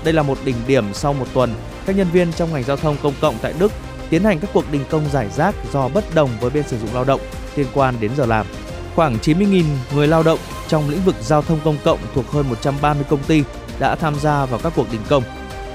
Đây 0.04 0.14
là 0.14 0.22
một 0.22 0.38
đỉnh 0.44 0.56
điểm 0.66 0.84
sau 0.92 1.12
một 1.12 1.26
tuần, 1.34 1.54
các 1.86 1.96
nhân 1.96 2.06
viên 2.12 2.32
trong 2.32 2.52
ngành 2.52 2.64
giao 2.64 2.76
thông 2.76 2.96
công 3.02 3.14
cộng 3.20 3.34
tại 3.42 3.54
Đức 3.58 3.72
tiến 4.10 4.24
hành 4.24 4.38
các 4.40 4.50
cuộc 4.52 4.72
đình 4.72 4.84
công 4.90 5.10
giải 5.12 5.28
rác 5.36 5.54
do 5.72 5.88
bất 5.88 6.14
đồng 6.14 6.30
với 6.40 6.50
bên 6.50 6.68
sử 6.68 6.78
dụng 6.78 6.94
lao 6.94 7.04
động 7.04 7.20
liên 7.56 7.66
quan 7.74 7.94
đến 8.00 8.10
giờ 8.16 8.26
làm. 8.26 8.46
Khoảng 8.94 9.18
90.000 9.22 9.64
người 9.94 10.06
lao 10.06 10.22
động 10.22 10.38
trong 10.68 10.90
lĩnh 10.90 11.04
vực 11.04 11.14
giao 11.20 11.42
thông 11.42 11.60
công 11.64 11.76
cộng 11.84 11.98
thuộc 12.14 12.30
hơn 12.30 12.48
130 12.48 13.04
công 13.08 13.22
ty 13.22 13.42
đã 13.78 13.94
tham 13.94 14.14
gia 14.20 14.46
vào 14.46 14.60
các 14.62 14.72
cuộc 14.76 14.86
đình 14.92 15.00
công. 15.08 15.22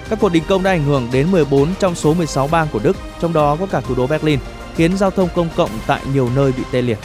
Các 0.10 0.20
cuộc 0.22 0.32
đình 0.32 0.44
công 0.48 0.64
đã 0.64 0.72
ảnh 0.72 0.84
hưởng 0.84 1.10
đến 1.12 1.32
14 1.32 1.74
trong 1.80 1.96
số 1.96 2.14
16 2.14 2.48
bang 2.48 2.68
của 2.72 2.80
Đức, 2.84 2.98
trong 3.22 3.34
đó 3.34 3.58
có 3.60 3.66
cả 3.66 3.82
thủ 3.82 3.96
đô 3.96 4.08
Berlin, 4.08 4.40
khiến 4.76 4.98
giao 4.98 5.12
thông 5.12 5.30
công 5.36 5.50
cộng 5.56 5.70
tại 5.88 6.02
nhiều 6.14 6.30
nơi 6.36 6.52
bị 6.52 6.64
tê 6.72 6.82
liệt. 6.82 6.98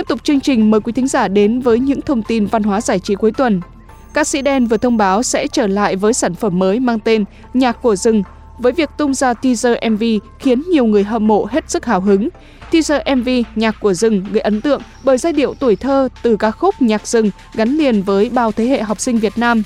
Tiếp 0.00 0.08
tục 0.08 0.24
chương 0.24 0.40
trình 0.40 0.70
mời 0.70 0.80
quý 0.80 0.92
thính 0.92 1.08
giả 1.08 1.28
đến 1.28 1.60
với 1.60 1.78
những 1.78 2.00
thông 2.00 2.22
tin 2.22 2.46
văn 2.46 2.62
hóa 2.62 2.80
giải 2.80 2.98
trí 2.98 3.14
cuối 3.14 3.32
tuần. 3.32 3.60
Ca 4.14 4.24
sĩ 4.24 4.42
Đen 4.42 4.66
vừa 4.66 4.76
thông 4.76 4.96
báo 4.96 5.22
sẽ 5.22 5.46
trở 5.46 5.66
lại 5.66 5.96
với 5.96 6.12
sản 6.12 6.34
phẩm 6.34 6.58
mới 6.58 6.80
mang 6.80 7.00
tên 7.00 7.24
Nhạc 7.54 7.82
của 7.82 7.96
rừng 7.96 8.22
với 8.58 8.72
việc 8.72 8.90
tung 8.98 9.14
ra 9.14 9.34
teaser 9.34 9.76
MV 9.90 10.02
khiến 10.38 10.62
nhiều 10.68 10.84
người 10.84 11.04
hâm 11.04 11.26
mộ 11.26 11.46
hết 11.50 11.70
sức 11.70 11.86
hào 11.86 12.00
hứng. 12.00 12.28
Teaser 12.70 13.02
MV 13.16 13.28
Nhạc 13.54 13.80
của 13.80 13.94
rừng 13.94 14.24
gây 14.32 14.40
ấn 14.40 14.60
tượng 14.60 14.82
bởi 15.04 15.18
giai 15.18 15.32
điệu 15.32 15.54
tuổi 15.54 15.76
thơ 15.76 16.08
từ 16.22 16.36
ca 16.36 16.50
khúc 16.50 16.82
Nhạc 16.82 17.06
rừng 17.06 17.30
gắn 17.54 17.68
liền 17.68 18.02
với 18.02 18.30
bao 18.30 18.52
thế 18.52 18.64
hệ 18.64 18.82
học 18.82 19.00
sinh 19.00 19.18
Việt 19.18 19.38
Nam. 19.38 19.62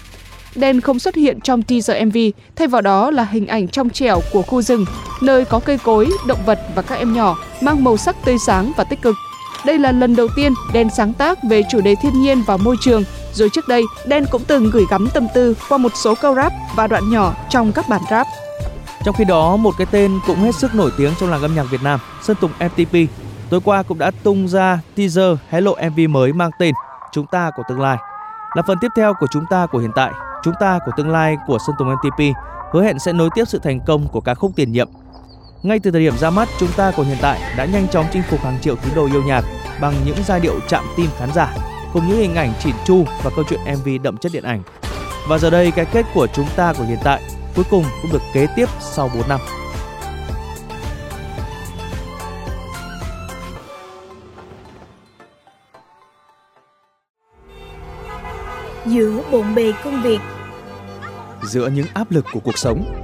Đen 0.55 0.81
không 0.81 0.99
xuất 0.99 1.15
hiện 1.15 1.41
trong 1.41 1.63
teaser 1.63 2.07
MV, 2.07 2.17
thay 2.57 2.69
vào 2.69 2.83
đó 2.83 3.11
là 3.11 3.25
hình 3.25 3.47
ảnh 3.47 3.69
trong 3.69 3.91
trẻo 3.91 4.21
của 4.33 4.43
khu 4.43 4.63
rừng, 4.63 4.85
nơi 5.23 5.45
có 5.45 5.59
cây 5.59 5.79
cối, 5.79 6.09
động 6.27 6.41
vật 6.47 6.61
và 6.75 6.83
các 6.83 6.95
em 6.95 7.13
nhỏ, 7.13 7.37
mang 7.61 7.85
màu 7.85 7.97
sắc 7.97 8.17
tươi 8.25 8.37
sáng 8.47 8.73
và 8.77 8.85
tích 8.85 9.03
cực. 9.03 9.15
Đây 9.67 9.79
là 9.79 9.93
lần 9.93 10.17
đầu 10.17 10.29
tiên 10.37 10.53
Đen 10.73 10.91
sáng 10.91 11.13
tác 11.13 11.39
về 11.43 11.63
chủ 11.71 11.81
đề 11.81 11.95
thiên 11.95 12.23
nhiên 12.23 12.43
và 12.47 12.57
môi 12.57 12.77
trường, 12.81 13.03
rồi 13.33 13.49
trước 13.53 13.69
đây 13.69 13.83
Đen 14.07 14.25
cũng 14.31 14.43
từng 14.47 14.71
gửi 14.71 14.85
gắm 14.91 15.09
tâm 15.15 15.27
tư 15.35 15.57
qua 15.69 15.79
một 15.79 15.93
số 15.95 16.15
câu 16.15 16.35
rap 16.35 16.53
và 16.77 16.87
đoạn 16.87 17.11
nhỏ 17.11 17.35
trong 17.51 17.73
các 17.73 17.85
bản 17.89 18.01
rap. 18.11 18.27
Trong 19.05 19.15
khi 19.15 19.25
đó, 19.25 19.57
một 19.57 19.75
cái 19.79 19.87
tên 19.91 20.19
cũng 20.27 20.39
hết 20.39 20.55
sức 20.55 20.75
nổi 20.75 20.91
tiếng 20.97 21.13
trong 21.21 21.31
làng 21.31 21.43
âm 21.43 21.55
nhạc 21.55 21.63
Việt 21.71 21.83
Nam, 21.83 22.01
Sơn 22.23 22.37
Tùng 22.41 22.51
MTP, 22.61 22.97
tối 23.51 23.61
qua 23.65 23.83
cũng 23.83 23.99
đã 23.99 24.11
tung 24.23 24.49
ra 24.49 24.81
teaser 24.97 25.37
hé 25.49 25.61
lộ 25.61 25.77
MV 25.91 26.01
mới 26.11 26.33
mang 26.33 26.51
tên 26.59 26.75
Chúng 27.13 27.27
ta 27.27 27.51
của 27.57 27.63
tương 27.69 27.81
lai. 27.81 27.97
Là 28.57 28.63
phần 28.67 28.79
tiếp 28.81 28.89
theo 28.97 29.15
của 29.21 29.27
Chúng 29.31 29.45
ta 29.51 29.67
của 29.67 29.79
hiện 29.79 29.93
tại, 29.95 30.13
Chúng 30.45 30.55
ta 30.61 30.79
của 30.87 30.93
tương 30.97 31.11
lai 31.11 31.37
của 31.47 31.59
Sơn 31.67 31.77
Tùng 31.79 31.89
MTP 31.89 32.37
hứa 32.73 32.83
hẹn 32.83 32.99
sẽ 32.99 33.13
nối 33.13 33.29
tiếp 33.35 33.45
sự 33.49 33.59
thành 33.59 33.81
công 33.87 34.09
của 34.09 34.21
ca 34.21 34.35
khúc 34.35 34.53
tiền 34.57 34.73
nhiệm. 34.73 34.89
Ngay 35.65 35.79
từ 35.79 35.91
thời 35.91 36.01
điểm 36.01 36.19
ra 36.19 36.31
mắt, 36.31 36.49
Chúng 36.59 36.69
ta 36.77 36.93
của 36.97 37.03
hiện 37.03 37.17
tại 37.21 37.41
đã 37.57 37.65
nhanh 37.65 37.89
chóng 37.89 38.07
chinh 38.13 38.23
phục 38.31 38.41
hàng 38.41 38.59
triệu 38.63 38.77
tín 38.77 38.95
đồ 38.95 39.07
yêu 39.07 39.23
nhạc 39.27 39.45
bằng 39.81 39.95
những 40.07 40.17
giai 40.27 40.41
điệu 40.41 40.61
chạm 40.69 40.85
tim 40.97 41.07
khán 41.19 41.29
giả, 41.35 41.55
cùng 41.93 42.09
những 42.09 42.19
hình 42.19 42.35
ảnh 42.35 42.53
chỉn 42.61 42.75
chu 42.87 43.05
và 43.23 43.31
câu 43.37 43.45
chuyện 43.49 43.61
MV 43.79 43.89
đậm 44.03 44.17
chất 44.17 44.33
điện 44.33 44.43
ảnh. 44.43 44.63
Và 45.29 45.39
giờ 45.39 45.51
đây, 45.51 45.71
cái 45.71 45.85
kết 45.93 46.07
của 46.15 46.27
Chúng 46.35 46.47
ta 46.57 46.73
của 46.79 46.85
hiện 46.85 46.99
tại 47.05 47.23
cuối 47.57 47.65
cùng 47.71 47.85
cũng 48.03 48.13
được 48.13 48.23
kế 48.35 48.47
tiếp 48.57 48.69
sau 48.81 49.11
4 49.15 49.29
năm. 49.29 49.41
Giữa 58.87 59.23
bộn 59.33 59.55
bề 59.55 59.73
công 59.85 60.03
việc 60.03 60.21
Giữa 61.43 61.69
những 61.69 61.87
áp 61.95 62.11
lực 62.11 62.25
của 62.33 62.41
cuộc 62.41 62.59
sống 62.59 63.04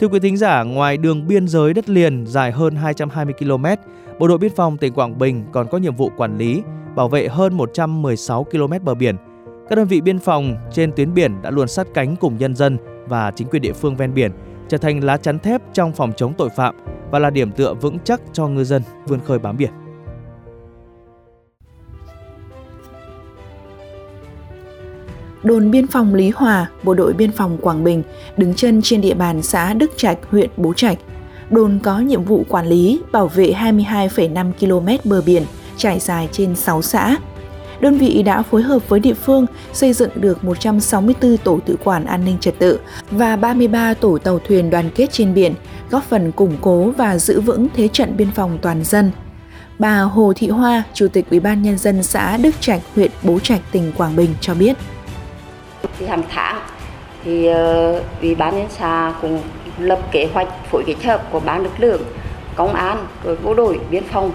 Thưa 0.00 0.08
quý 0.08 0.20
thính 0.20 0.36
giả, 0.36 0.62
ngoài 0.62 0.96
đường 0.96 1.26
biên 1.26 1.48
giới 1.48 1.74
đất 1.74 1.88
liền 1.88 2.26
dài 2.26 2.52
hơn 2.52 2.76
220 2.76 3.34
km, 3.38 3.64
Bộ 4.18 4.28
đội 4.28 4.38
Biên 4.38 4.54
phòng 4.56 4.76
tỉnh 4.76 4.92
Quảng 4.92 5.18
Bình 5.18 5.44
còn 5.52 5.68
có 5.68 5.78
nhiệm 5.78 5.96
vụ 5.96 6.10
quản 6.16 6.38
lý, 6.38 6.62
bảo 6.96 7.08
vệ 7.08 7.28
hơn 7.28 7.54
116 7.56 8.44
km 8.44 8.72
bờ 8.84 8.94
biển. 8.94 9.16
Các 9.68 9.76
đơn 9.76 9.86
vị 9.86 10.00
biên 10.00 10.18
phòng 10.18 10.56
trên 10.72 10.92
tuyến 10.92 11.14
biển 11.14 11.42
đã 11.42 11.50
luôn 11.50 11.68
sát 11.68 11.86
cánh 11.94 12.16
cùng 12.16 12.38
nhân 12.38 12.54
dân 12.54 12.78
và 13.08 13.30
chính 13.30 13.48
quyền 13.48 13.62
địa 13.62 13.72
phương 13.72 13.96
ven 13.96 14.14
biển, 14.14 14.32
trở 14.68 14.78
thành 14.78 15.04
lá 15.04 15.16
chắn 15.16 15.38
thép 15.38 15.62
trong 15.72 15.92
phòng 15.92 16.12
chống 16.16 16.32
tội 16.38 16.48
phạm 16.56 16.74
và 17.10 17.18
là 17.18 17.30
điểm 17.30 17.52
tựa 17.52 17.74
vững 17.74 17.98
chắc 18.04 18.20
cho 18.32 18.48
ngư 18.48 18.64
dân 18.64 18.82
vươn 19.06 19.20
khơi 19.20 19.38
bám 19.38 19.56
biển. 19.56 19.70
Đồn 25.42 25.70
biên 25.70 25.86
phòng 25.86 26.14
Lý 26.14 26.30
Hòa, 26.30 26.70
Bộ 26.82 26.94
đội 26.94 27.12
biên 27.12 27.32
phòng 27.32 27.58
Quảng 27.58 27.84
Bình 27.84 28.02
đứng 28.36 28.54
chân 28.54 28.80
trên 28.82 29.00
địa 29.00 29.14
bàn 29.14 29.42
xã 29.42 29.74
Đức 29.74 29.90
Trạch, 29.96 30.18
huyện 30.30 30.50
Bố 30.56 30.72
Trạch. 30.72 30.98
Đồn 31.50 31.78
có 31.82 31.98
nhiệm 31.98 32.24
vụ 32.24 32.44
quản 32.48 32.66
lý, 32.66 33.00
bảo 33.12 33.28
vệ 33.28 33.52
22,5 33.52 34.52
km 34.52 35.08
bờ 35.10 35.22
biển 35.26 35.42
trải 35.76 35.98
dài 35.98 36.28
trên 36.32 36.56
6 36.56 36.82
xã. 36.82 37.16
Đơn 37.80 37.98
vị 37.98 38.22
đã 38.22 38.42
phối 38.42 38.62
hợp 38.62 38.88
với 38.88 39.00
địa 39.00 39.14
phương 39.14 39.46
xây 39.72 39.92
dựng 39.92 40.10
được 40.14 40.44
164 40.44 41.36
tổ 41.36 41.58
tự 41.66 41.76
quản 41.84 42.04
an 42.04 42.24
ninh 42.24 42.38
trật 42.40 42.58
tự 42.58 42.80
và 43.10 43.36
33 43.36 43.94
tổ 43.94 44.18
tàu 44.18 44.38
thuyền 44.38 44.70
đoàn 44.70 44.90
kết 44.94 45.12
trên 45.12 45.34
biển, 45.34 45.54
góp 45.90 46.04
phần 46.04 46.32
củng 46.32 46.56
cố 46.60 46.90
và 46.90 47.18
giữ 47.18 47.40
vững 47.40 47.68
thế 47.76 47.88
trận 47.88 48.16
biên 48.16 48.30
phòng 48.30 48.58
toàn 48.62 48.84
dân. 48.84 49.10
Bà 49.78 50.00
Hồ 50.00 50.32
Thị 50.36 50.48
Hoa, 50.48 50.82
Chủ 50.94 51.08
tịch 51.08 51.30
Ủy 51.30 51.40
ban 51.40 51.62
nhân 51.62 51.78
dân 51.78 52.02
xã 52.02 52.36
Đức 52.36 52.54
Trạch, 52.60 52.80
huyện 52.94 53.10
Bố 53.22 53.38
Trạch, 53.38 53.60
tỉnh 53.72 53.92
Quảng 53.96 54.16
Bình 54.16 54.30
cho 54.40 54.54
biết 54.54 54.76
thì 55.98 56.06
hàng 56.06 56.22
tháng 56.28 56.60
thì 57.24 57.50
uh, 57.50 58.20
ủy 58.20 58.34
ban 58.34 58.56
nhân 58.56 58.66
xã 58.70 59.14
cũng 59.22 59.42
lập 59.78 59.98
kế 60.10 60.28
hoạch 60.34 60.48
phối 60.70 60.82
kết 60.86 61.04
hợp 61.04 61.28
của 61.32 61.40
ban 61.40 61.62
lực 61.62 61.72
lượng 61.78 62.02
công 62.54 62.74
an 62.74 63.06
rồi 63.24 63.36
bộ 63.44 63.54
đội 63.54 63.80
biên 63.90 64.04
phòng 64.04 64.32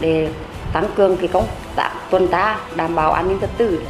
để 0.00 0.28
tăng 0.72 0.84
cường 0.96 1.16
cái 1.16 1.28
công 1.28 1.46
tác 1.76 1.92
tuần 2.10 2.28
tra 2.28 2.58
đảm 2.76 2.94
bảo 2.94 3.12
an 3.12 3.28
ninh 3.28 3.38
trật 3.40 3.50
tự 3.58 3.80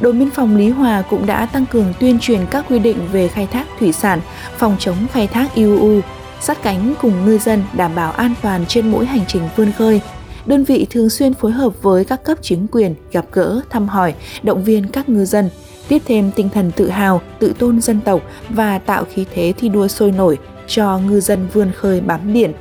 Đồn 0.00 0.18
biên 0.18 0.30
phòng 0.30 0.56
Lý 0.56 0.68
Hòa 0.68 1.02
cũng 1.10 1.26
đã 1.26 1.46
tăng 1.46 1.66
cường 1.66 1.92
tuyên 2.00 2.18
truyền 2.20 2.40
các 2.50 2.64
quy 2.68 2.78
định 2.78 2.96
về 3.12 3.28
khai 3.28 3.46
thác 3.46 3.66
thủy 3.78 3.92
sản, 3.92 4.20
phòng 4.56 4.76
chống 4.78 4.96
khai 5.12 5.26
thác 5.26 5.54
IUU, 5.54 6.00
sát 6.40 6.62
cánh 6.62 6.94
cùng 7.00 7.24
ngư 7.24 7.38
dân 7.38 7.62
đảm 7.72 7.94
bảo 7.94 8.12
an 8.12 8.34
toàn 8.42 8.66
trên 8.66 8.90
mỗi 8.90 9.06
hành 9.06 9.24
trình 9.28 9.42
vươn 9.56 9.72
khơi. 9.72 10.00
Đơn 10.46 10.64
vị 10.64 10.86
thường 10.90 11.10
xuyên 11.10 11.34
phối 11.34 11.52
hợp 11.52 11.82
với 11.82 12.04
các 12.04 12.24
cấp 12.24 12.38
chính 12.42 12.66
quyền 12.72 12.94
gặp 13.12 13.24
gỡ, 13.32 13.60
thăm 13.70 13.88
hỏi, 13.88 14.14
động 14.42 14.64
viên 14.64 14.88
các 14.88 15.08
ngư 15.08 15.24
dân, 15.24 15.50
tiếp 15.90 16.02
thêm 16.06 16.30
tinh 16.30 16.48
thần 16.48 16.70
tự 16.70 16.90
hào, 16.90 17.20
tự 17.38 17.54
tôn 17.58 17.80
dân 17.80 18.00
tộc 18.00 18.20
và 18.48 18.78
tạo 18.78 19.04
khí 19.14 19.24
thế 19.34 19.52
thi 19.58 19.68
đua 19.68 19.88
sôi 19.88 20.10
nổi 20.10 20.38
cho 20.66 20.98
ngư 20.98 21.20
dân 21.20 21.48
vươn 21.52 21.72
khơi 21.72 22.00
bám 22.00 22.32
biển. 22.32 22.52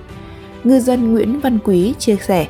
Ngư 0.63 0.79
dân 0.79 1.13
Nguyễn 1.13 1.39
Văn 1.39 1.59
Quý 1.63 1.93
chia 1.99 2.15
sẻ. 2.15 2.45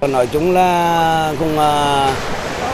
Nói 0.00 0.26
chung 0.26 0.52
là 0.52 1.34
cùng 1.38 1.58
à, 1.58 2.14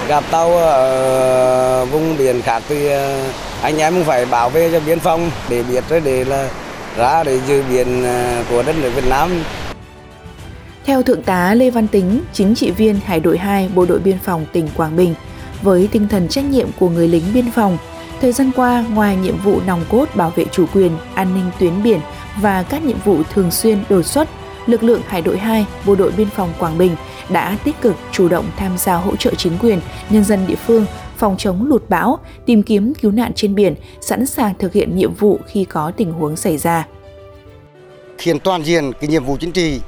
gặp 0.09 0.25
tàu 0.31 0.57
ở 0.57 1.85
vùng 1.85 2.17
biển 2.19 2.43
khác 2.43 2.63
thì 2.69 2.89
à, 2.89 3.27
anh 3.63 3.79
em 3.79 3.95
cũng 3.95 4.05
phải 4.05 4.27
bảo 4.27 4.51
vệ 4.51 4.71
cho 4.73 4.81
biên 4.87 4.99
phòng 4.99 5.31
để 5.49 5.63
biết 5.63 5.85
để 6.05 6.25
là 6.25 6.49
ra 6.97 7.25
để 7.25 7.41
giữ 7.49 7.63
biển 7.71 8.05
à, 8.05 8.45
của 8.51 8.63
đất 8.63 8.77
nước 8.83 8.91
Việt 8.95 9.09
Nam. 9.09 9.31
Theo 10.85 11.03
Thượng 11.03 11.23
tá 11.23 11.55
Lê 11.55 11.71
Văn 11.71 11.89
Tính, 11.89 12.21
chính 12.33 12.55
trị 12.55 12.71
viên 12.71 13.01
Hải 13.05 13.21
đội 13.21 13.39
2 13.39 13.71
Bộ 13.75 13.87
đội 13.87 13.99
Biên 13.99 14.19
phòng 14.19 14.47
tỉnh 14.53 14.69
Quảng 14.77 14.97
Bình, 14.97 15.15
với 15.63 15.89
tinh 15.93 16.09
thần 16.09 16.29
trách 16.29 16.45
nhiệm 16.45 16.69
của 16.79 16.89
người 16.89 17.09
lính 17.09 17.25
biên 17.35 17.51
phòng. 17.51 17.79
Thời 18.21 18.33
gian 18.33 18.51
qua, 18.57 18.85
ngoài 18.91 19.17
nhiệm 19.17 19.37
vụ 19.37 19.61
nòng 19.67 19.85
cốt 19.91 20.09
bảo 20.15 20.33
vệ 20.37 20.45
chủ 20.53 20.67
quyền, 20.75 20.93
an 21.15 21.35
ninh 21.35 21.51
tuyến 21.61 21.83
biển 21.83 22.01
và 22.41 22.63
các 22.63 22.85
nhiệm 22.85 22.99
vụ 23.05 23.23
thường 23.35 23.51
xuyên 23.51 23.79
đột 23.89 24.03
xuất, 24.03 24.29
lực 24.67 24.83
lượng 24.83 25.03
Hải 25.07 25.23
đội 25.23 25.39
2, 25.39 25.67
Bộ 25.87 25.95
đội 25.95 26.13
Biên 26.13 26.29
phòng 26.31 26.53
Quảng 26.59 26.79
Bình 26.79 26.97
đã 27.29 27.59
tích 27.65 27.81
cực 27.81 27.97
chủ 28.13 28.29
động 28.29 28.45
tham 28.57 28.79
gia 28.79 28.95
hỗ 28.95 29.17
trợ 29.17 29.35
chính 29.35 29.59
quyền, 29.59 29.81
nhân 30.11 30.25
dân 30.25 30.47
địa 30.47 30.55
phương 30.67 30.87
phòng 31.17 31.37
chống 31.39 31.67
lụt 31.67 31.89
bão, 31.89 32.19
tìm 32.47 32.63
kiếm 32.63 32.93
cứu 32.95 33.11
nạn 33.11 33.33
trên 33.35 33.55
biển, 33.55 33.75
sẵn 34.01 34.27
sàng 34.27 34.55
thực 34.59 34.73
hiện 34.73 34.97
nhiệm 34.97 35.15
vụ 35.15 35.41
khi 35.47 35.65
có 35.65 35.93
tình 35.97 36.13
huống 36.13 36.37
xảy 36.37 36.59
ra. 36.59 36.87
Khiến 38.19 38.39
toàn 38.41 38.65
diện 38.65 38.93
cái 39.01 39.09
nhiệm 39.09 39.25
vụ 39.25 39.37
chính 39.41 39.53
trị 39.53 39.81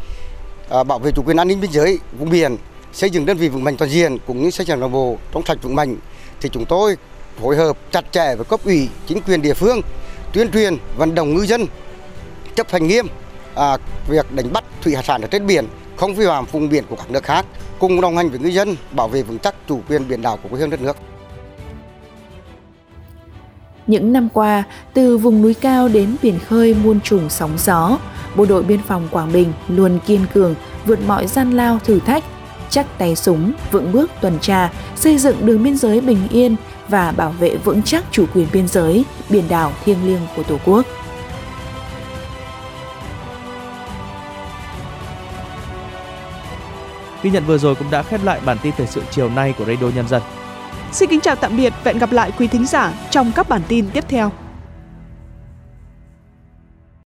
à, 0.71 0.83
bảo 0.85 0.99
vệ 0.99 1.13
chủ 1.13 1.23
quyền 1.23 1.37
an 1.37 1.49
ninh 1.49 1.61
biên 1.61 1.73
giới 1.73 1.99
vùng 2.19 2.31
biển 2.31 2.57
xây 2.97 3.11
dựng 3.11 3.27
đơn 3.27 3.37
vị 3.37 3.49
vững 3.49 3.65
mạnh 3.65 3.77
toàn 3.77 3.91
diện 3.91 4.19
cũng 4.27 4.43
như 4.43 4.51
xây 4.51 4.67
dựng 4.67 4.81
đảng 4.81 4.93
bộ 4.93 5.17
trong 5.33 5.43
sạch 5.47 5.59
vững 5.63 5.75
mạnh 5.75 5.97
thì 6.41 6.49
chúng 6.49 6.65
tôi 6.65 6.97
phối 7.41 7.57
hợp 7.57 7.77
chặt 7.93 8.05
chẽ 8.13 8.35
với 8.37 8.45
cấp 8.45 8.61
ủy 8.65 8.89
chính 9.07 9.23
quyền 9.23 9.43
địa 9.43 9.55
phương 9.55 9.81
tuyên 10.33 10.51
truyền 10.53 10.77
vận 10.97 11.15
động 11.15 11.35
ngư 11.35 11.47
dân 11.47 11.67
chấp 12.55 12.71
hành 12.71 12.87
nghiêm 12.87 13.07
à, 13.55 13.79
việc 14.09 14.33
đánh 14.33 14.53
bắt 14.53 14.65
thủy 14.83 14.95
hải 14.95 15.05
sản 15.05 15.23
ở 15.23 15.29
trên 15.29 15.47
biển 15.47 15.67
không 15.97 16.15
vi 16.15 16.27
phạm 16.27 16.45
vùng 16.53 16.69
biển 16.69 16.85
của 16.89 16.97
các 16.97 17.11
nước 17.11 17.25
khác 17.25 17.47
cùng 17.79 18.01
đồng 18.01 18.17
hành 18.17 18.31
với 18.31 18.39
ngư 18.39 18.49
dân 18.49 18.77
bảo 18.93 19.09
vệ 19.09 19.23
vững 19.23 19.39
chắc 19.39 19.55
chủ 19.69 19.81
quyền 19.89 20.09
biển 20.09 20.23
đảo 20.23 20.39
của 20.43 20.49
quê 20.49 20.61
hương 20.61 20.71
đất 20.71 20.83
nước. 20.83 20.97
Những 23.87 24.13
năm 24.13 24.29
qua, 24.33 24.65
từ 24.95 25.19
vùng 25.19 25.43
núi 25.43 25.55
cao 25.55 25.89
đến 25.89 26.17
biển 26.23 26.39
khơi 26.39 26.77
muôn 26.85 27.01
trùng 27.01 27.31
sóng 27.31 27.57
gió, 27.59 27.99
Bộ 28.37 28.47
đội 28.47 28.63
Biên 28.63 28.83
phòng 28.83 29.09
Quảng 29.11 29.33
Bình 29.33 29.53
luôn 29.69 29.99
kiên 30.07 30.27
cường, 30.35 30.55
vượt 30.87 30.99
mọi 31.07 31.27
gian 31.27 31.53
lao 31.53 31.79
thử 31.85 31.99
thách, 32.01 32.25
chắc 32.71 32.87
tay 32.99 33.17
súng, 33.17 33.53
vững 33.71 33.93
bước 33.93 34.11
tuần 34.21 34.39
tra, 34.41 34.71
xây 34.97 35.19
dựng 35.19 35.47
đường 35.47 35.63
biên 35.63 35.77
giới 35.77 36.01
bình 36.01 36.29
yên 36.31 36.57
và 36.89 37.13
bảo 37.13 37.31
vệ 37.31 37.57
vững 37.57 37.83
chắc 37.83 38.05
chủ 38.11 38.27
quyền 38.35 38.47
biên 38.53 38.69
giới, 38.69 39.05
biển 39.29 39.45
đảo 39.49 39.73
thiêng 39.85 40.07
liêng 40.07 40.21
của 40.37 40.43
Tổ 40.43 40.59
quốc. 40.65 40.87
Ghi 47.23 47.31
nhận 47.31 47.47
vừa 47.47 47.59
rồi 47.59 47.75
cũng 47.75 47.91
đã 47.91 48.03
khép 48.03 48.25
lại 48.25 48.41
bản 48.45 48.59
tin 48.63 48.73
thời 48.77 48.87
sự 48.87 49.03
chiều 49.11 49.29
nay 49.29 49.55
của 49.59 49.65
Radio 49.65 49.87
Nhân 49.95 50.09
dân. 50.09 50.23
Xin 50.93 51.11
kính 51.11 51.21
chào 51.21 51.37
tạm 51.37 51.57
biệt 51.57 51.73
và 51.85 51.91
hẹn 51.93 51.99
gặp 51.99 52.13
lại 52.13 52.33
quý 52.39 52.47
thính 52.47 52.67
giả 52.67 52.93
trong 53.11 53.33
các 53.33 53.49
bản 53.49 53.63
tin 53.69 53.91
tiếp 53.91 54.05
theo. 54.09 54.33